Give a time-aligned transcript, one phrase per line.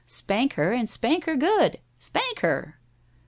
[0.07, 1.77] Spank her, and spank her good.
[1.99, 2.79] Spank her!"